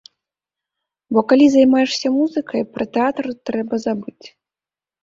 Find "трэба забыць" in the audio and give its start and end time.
3.53-4.27